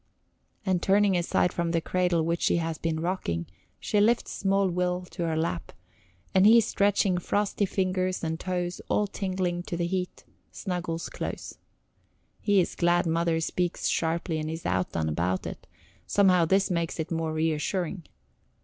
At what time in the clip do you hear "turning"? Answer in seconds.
0.81-1.15